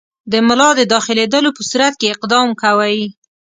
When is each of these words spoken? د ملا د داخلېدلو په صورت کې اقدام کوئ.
د 0.31 0.33
ملا 0.47 0.69
د 0.79 0.81
داخلېدلو 0.93 1.49
په 1.57 1.61
صورت 1.69 1.93
کې 1.99 2.13
اقدام 2.15 2.47
کوئ. 2.61 2.99